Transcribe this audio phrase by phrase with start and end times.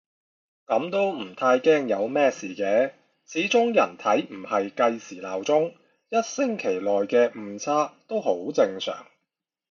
[0.65, 2.91] 噉都唔太驚有乜事嘅，
[3.23, 5.75] 始終人體唔係計時鬧鐘，
[6.09, 9.05] 一星期內嘅誤差都好正常